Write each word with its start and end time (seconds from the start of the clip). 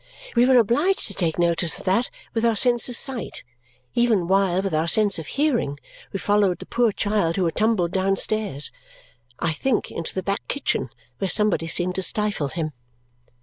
We 0.35 0.47
were 0.47 0.57
obliged 0.57 1.05
to 1.09 1.13
take 1.13 1.37
notice 1.37 1.77
of 1.77 1.85
that 1.85 2.09
with 2.33 2.43
our 2.43 2.55
sense 2.55 2.89
of 2.89 2.95
sight, 2.95 3.43
even 3.93 4.27
while, 4.27 4.63
with 4.63 4.73
our 4.73 4.87
sense 4.87 5.19
of 5.19 5.27
hearing, 5.27 5.79
we 6.11 6.17
followed 6.17 6.57
the 6.57 6.65
poor 6.65 6.91
child 6.91 7.35
who 7.35 7.45
had 7.45 7.53
tumbled 7.55 7.91
downstairs: 7.91 8.71
I 9.37 9.53
think 9.53 9.91
into 9.91 10.15
the 10.15 10.23
back 10.23 10.47
kitchen, 10.47 10.89
where 11.19 11.29
somebody 11.29 11.67
seemed 11.67 11.93
to 11.97 12.01
stifle 12.01 12.47
him. 12.47 12.71